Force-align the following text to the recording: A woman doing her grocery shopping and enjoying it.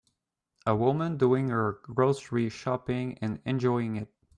A 0.65 0.75
woman 0.75 1.15
doing 1.17 1.49
her 1.49 1.73
grocery 1.83 2.49
shopping 2.49 3.19
and 3.21 3.39
enjoying 3.45 3.97
it. 3.97 4.09